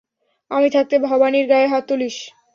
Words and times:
আমি 0.51 0.67
থাকতে 0.69 0.95
ভবানির 1.05 1.45
গায়ে 1.51 1.67
হাত 1.67 1.83
তুলিস? 1.89 2.15